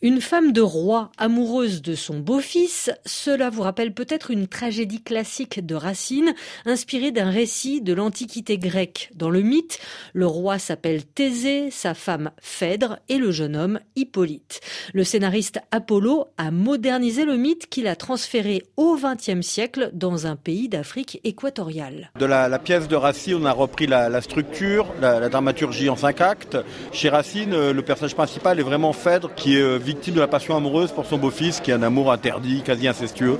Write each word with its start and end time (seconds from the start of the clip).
Une 0.00 0.20
femme 0.20 0.52
de 0.52 0.60
roi 0.60 1.10
amoureuse 1.18 1.82
de 1.82 1.96
son 1.96 2.20
beau-fils, 2.20 2.92
cela 3.04 3.50
vous 3.50 3.62
rappelle 3.62 3.92
peut-être 3.92 4.30
une 4.30 4.46
tragédie 4.46 5.02
classique 5.02 5.66
de 5.66 5.74
Racine, 5.74 6.34
inspirée 6.66 7.10
d'un 7.10 7.30
récit 7.30 7.80
de 7.80 7.94
l'Antiquité 7.94 8.58
grecque. 8.58 9.10
Dans 9.16 9.28
le 9.28 9.42
mythe, 9.42 9.80
le 10.12 10.28
roi 10.28 10.60
s'appelle 10.60 11.04
Thésée, 11.04 11.72
sa 11.72 11.94
femme 11.94 12.30
Phèdre 12.40 13.00
et 13.08 13.18
le 13.18 13.32
jeune 13.32 13.56
homme 13.56 13.80
Hippolyte. 13.96 14.60
Le 14.94 15.02
scénariste 15.02 15.58
Apollo 15.72 16.28
a 16.36 16.52
modernisé 16.52 17.24
le 17.24 17.36
mythe 17.36 17.68
qu'il 17.68 17.88
a 17.88 17.96
transféré 17.96 18.62
au 18.76 18.96
XXe 18.96 19.44
siècle 19.44 19.90
dans 19.94 20.28
un 20.28 20.36
pays 20.36 20.68
d'Afrique 20.68 21.20
équatoriale. 21.24 22.12
De 22.20 22.24
la, 22.24 22.56
pièce 22.60 22.86
de 22.86 22.94
Racine, 22.94 23.38
on 23.42 23.46
a 23.46 23.52
repris 23.52 23.88
la, 23.88 24.20
structure, 24.20 24.94
la, 25.00 25.18
la, 25.18 25.28
dramaturgie 25.28 25.88
en 25.88 25.96
cinq 25.96 26.20
actes. 26.20 26.56
Chez 26.92 27.08
Racine, 27.08 27.52
euh, 27.52 27.72
le 27.72 27.82
personnage 27.82 28.14
principal 28.14 28.60
est 28.60 28.62
vraiment 28.62 28.92
Phèdre, 28.92 29.34
qui 29.34 29.56
est 29.56 29.60
euh, 29.60 29.87
victime 29.88 30.16
de 30.16 30.20
la 30.20 30.28
passion 30.28 30.54
amoureuse 30.54 30.92
pour 30.92 31.06
son 31.06 31.16
beau-fils, 31.16 31.60
qui 31.60 31.70
est 31.70 31.74
un 31.74 31.82
amour 31.82 32.12
interdit, 32.12 32.60
quasi 32.60 32.86
incestueux. 32.88 33.38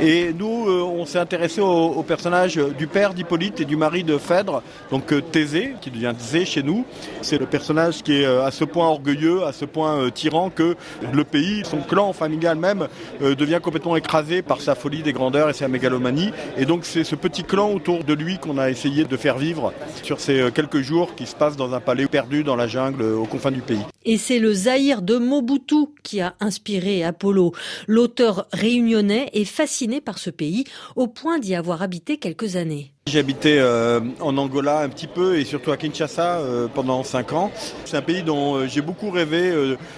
Et 0.00 0.32
nous, 0.32 0.68
euh, 0.68 0.82
on 0.82 1.06
s'est 1.06 1.20
intéressé 1.20 1.60
au, 1.60 2.02
personnage 2.02 2.56
du 2.56 2.88
père 2.88 3.14
d'Hippolyte 3.14 3.60
et 3.60 3.64
du 3.64 3.76
mari 3.76 4.02
de 4.02 4.18
Phèdre, 4.18 4.60
donc 4.90 5.12
euh, 5.12 5.20
Thésée, 5.20 5.74
qui 5.80 5.92
devient 5.92 6.12
Zé 6.18 6.44
chez 6.46 6.64
nous. 6.64 6.84
C'est 7.22 7.38
le 7.38 7.46
personnage 7.46 8.02
qui 8.02 8.20
est 8.20 8.26
euh, 8.26 8.44
à 8.44 8.50
ce 8.50 8.64
point 8.64 8.88
orgueilleux, 8.88 9.44
à 9.44 9.52
ce 9.52 9.64
point 9.64 10.10
tyran 10.10 10.50
que 10.50 10.74
le 11.12 11.22
pays, 11.22 11.62
son 11.64 11.78
clan 11.78 12.12
familial 12.12 12.58
même, 12.58 12.88
devient 13.20 13.60
complètement 13.62 13.94
écrasé 13.94 14.42
par 14.42 14.60
sa 14.60 14.74
folie 14.74 15.02
des 15.02 15.12
grandeurs 15.12 15.48
et 15.48 15.52
sa 15.52 15.68
mégalomanie. 15.68 16.30
Et 16.56 16.64
donc 16.64 16.84
c'est 16.84 17.04
ce 17.04 17.14
petit 17.14 17.44
clan 17.44 17.70
autour 17.70 18.02
de 18.02 18.14
lui 18.14 18.38
qu'on 18.38 18.58
a 18.58 18.68
essayé 18.68 19.04
de 19.04 19.16
faire 19.16 19.38
vivre 19.38 19.72
sur 20.02 20.18
ces 20.18 20.50
quelques 20.52 20.80
jours 20.80 21.14
qui 21.14 21.26
se 21.26 21.36
passent 21.36 21.56
dans 21.56 21.72
un 21.72 21.80
palais 21.80 22.06
perdu 22.06 22.42
dans 22.42 22.56
la 22.56 22.66
jungle 22.66 23.02
aux 23.04 23.26
confins 23.26 23.52
du 23.52 23.60
pays. 23.60 23.84
Et 24.04 24.18
c'est 24.18 24.38
le 24.38 24.52
Zaïre 24.52 25.02
de 25.02 25.16
Mobutu 25.16 25.83
qui 26.02 26.20
a 26.20 26.34
inspiré 26.40 27.04
Apollo. 27.04 27.52
L'auteur 27.86 28.46
réunionnais 28.52 29.30
est 29.32 29.44
fasciné 29.44 30.00
par 30.00 30.18
ce 30.18 30.30
pays 30.30 30.64
au 30.96 31.06
point 31.06 31.38
d'y 31.38 31.54
avoir 31.54 31.82
habité 31.82 32.18
quelques 32.18 32.56
années. 32.56 32.93
J'ai 33.06 33.18
habité 33.18 33.58
euh, 33.60 34.00
en 34.20 34.38
Angola 34.38 34.80
un 34.80 34.88
petit 34.88 35.06
peu 35.06 35.38
et 35.38 35.44
surtout 35.44 35.70
à 35.72 35.76
Kinshasa 35.76 36.38
euh, 36.38 36.68
pendant 36.68 37.04
5 37.04 37.34
ans. 37.34 37.52
C'est 37.84 37.98
un 37.98 38.02
pays 38.02 38.22
dont 38.22 38.54
euh, 38.54 38.66
j'ai 38.66 38.80
beaucoup 38.80 39.10
rêvé 39.10 39.52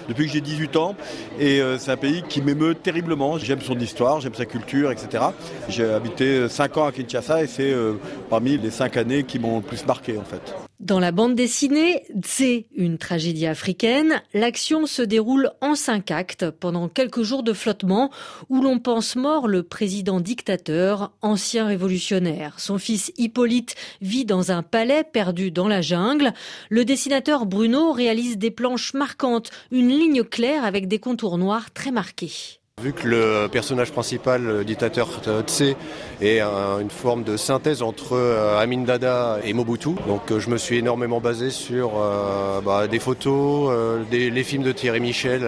depuis 0.09 0.27
que 0.27 0.33
j'ai 0.33 0.41
18 0.41 0.75
ans 0.75 0.93
et 1.39 1.61
c'est 1.79 1.91
un 1.91 1.97
pays 1.97 2.21
qui 2.27 2.41
m'émeut 2.41 2.75
terriblement. 2.75 3.37
J'aime 3.37 3.61
son 3.61 3.79
histoire, 3.79 4.19
j'aime 4.19 4.35
sa 4.35 4.45
culture, 4.45 4.91
etc. 4.91 5.23
J'ai 5.69 5.85
habité 5.85 6.49
5 6.49 6.77
ans 6.77 6.85
à 6.85 6.91
Kinshasa 6.91 7.43
et 7.43 7.47
c'est 7.47 7.73
parmi 8.29 8.57
les 8.57 8.71
5 8.71 8.97
années 8.97 9.23
qui 9.23 9.39
m'ont 9.39 9.57
le 9.59 9.63
plus 9.63 9.85
marqué 9.85 10.17
en 10.17 10.25
fait. 10.25 10.53
Dans 10.79 10.99
la 10.99 11.11
bande 11.11 11.33
dessinée 11.33 12.03
C'est 12.23 12.67
une 12.75 12.99
tragédie 12.99 13.47
africaine, 13.47 14.21
l'action 14.35 14.85
se 14.85 15.01
déroule 15.01 15.49
en 15.59 15.73
cinq 15.73 16.11
actes 16.11 16.51
pendant 16.51 16.87
quelques 16.87 17.23
jours 17.23 17.41
de 17.41 17.53
flottement 17.53 18.11
où 18.49 18.61
l'on 18.61 18.77
pense 18.77 19.15
mort 19.15 19.47
le 19.47 19.63
président 19.63 20.19
dictateur, 20.19 21.11
ancien 21.23 21.65
révolutionnaire. 21.65 22.59
Son 22.59 22.77
fils 22.77 22.96
Hippolyte 23.17 23.75
vit 24.01 24.25
dans 24.25 24.51
un 24.51 24.63
palais 24.63 25.03
perdu 25.03 25.51
dans 25.51 25.67
la 25.67 25.81
jungle. 25.81 26.33
Le 26.69 26.85
dessinateur 26.85 27.45
Bruno 27.45 27.91
réalise 27.91 28.37
des 28.37 28.51
planches 28.51 28.93
marquantes, 28.93 29.51
une 29.71 29.89
ligne 29.89 30.23
claire 30.23 30.65
avec 30.65 30.87
des 30.87 30.99
contours 30.99 31.37
noirs 31.37 31.71
très 31.71 31.91
marqués. 31.91 32.59
Vu 32.79 32.93
que 32.93 33.07
le 33.07 33.47
personnage 33.51 33.91
principal, 33.91 34.43
le 34.43 34.63
dictateur 34.63 35.09
Tse, 35.47 35.73
est 36.21 36.41
une 36.41 36.91
forme 36.91 37.23
de 37.23 37.35
synthèse 37.35 37.81
entre 37.81 38.13
euh, 38.13 38.59
Amin 38.59 38.83
Dada 38.83 39.39
et 39.43 39.53
Mobutu, 39.53 39.95
donc 40.07 40.29
euh, 40.29 40.39
je 40.39 40.51
me 40.51 40.57
suis 40.57 40.77
énormément 40.77 41.19
basé 41.19 41.49
sur 41.49 41.93
euh, 41.97 42.61
bah, 42.61 42.87
des 42.87 42.99
photos, 42.99 43.73
les 44.11 44.43
films 44.43 44.61
de 44.61 44.71
Thierry 44.71 44.99
Michel, 44.99 45.41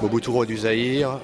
Mobutu 0.00 0.30
roi 0.30 0.46
du 0.46 0.56
Zaïre. 0.56 1.20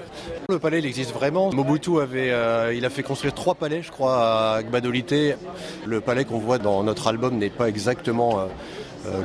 Le 0.47 0.59
palais, 0.59 0.77
il 0.77 0.85
existe 0.85 1.11
vraiment. 1.11 1.51
Mobutu 1.51 1.99
avait, 1.99 2.77
il 2.77 2.85
a 2.85 2.89
fait 2.91 3.01
construire 3.01 3.33
trois 3.33 3.55
palais, 3.55 3.81
je 3.81 3.89
crois, 3.89 4.57
à 4.57 4.61
Gbadolité. 4.61 5.37
Le 5.87 6.01
palais 6.01 6.25
qu'on 6.25 6.37
voit 6.37 6.59
dans 6.59 6.83
notre 6.83 7.07
album 7.07 7.39
n'est 7.39 7.49
pas 7.49 7.67
exactement 7.67 8.41
euh, 8.41 8.45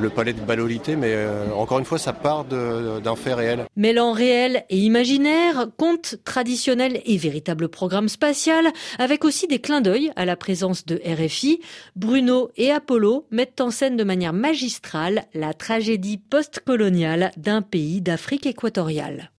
le 0.01 0.09
palais 0.09 0.33
de 0.33 0.41
Balolité, 0.41 0.95
mais 0.95 1.13
euh, 1.13 1.51
encore 1.53 1.79
une 1.79 1.85
fois, 1.85 1.97
ça 1.97 2.13
part 2.13 2.45
d'un 2.45 3.15
fait 3.15 3.33
réel. 3.33 3.65
Mêlant 3.75 4.13
réel 4.13 4.63
et 4.69 4.77
imaginaire, 4.77 5.67
conte 5.77 6.15
traditionnel 6.23 7.01
et 7.05 7.17
véritable 7.17 7.69
programme 7.69 8.09
spatial, 8.09 8.65
avec 8.97 9.25
aussi 9.25 9.47
des 9.47 9.59
clins 9.59 9.81
d'œil 9.81 10.11
à 10.15 10.25
la 10.25 10.35
présence 10.35 10.85
de 10.85 11.01
RFI, 11.05 11.61
Bruno 11.95 12.49
et 12.57 12.71
Apollo 12.71 13.25
mettent 13.31 13.61
en 13.61 13.71
scène 13.71 13.97
de 13.97 14.03
manière 14.03 14.33
magistrale 14.33 15.25
la 15.33 15.53
tragédie 15.53 16.17
post-coloniale 16.17 17.31
d'un 17.37 17.61
pays 17.61 18.01
d'Afrique 18.01 18.45
équatoriale. 18.45 19.29